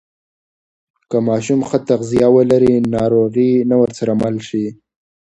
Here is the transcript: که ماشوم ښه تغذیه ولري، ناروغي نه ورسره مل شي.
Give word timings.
که 1.09 1.17
ماشوم 1.27 1.59
ښه 1.69 1.77
تغذیه 1.89 2.27
ولري، 2.35 2.75
ناروغي 2.95 3.51
نه 3.69 3.75
ورسره 3.81 4.11
مل 4.21 4.35
شي. 4.47 4.65